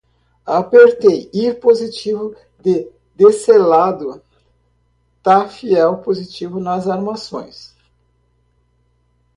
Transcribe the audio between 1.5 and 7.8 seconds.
positivo de Decelado ta fiel positivo nas Armações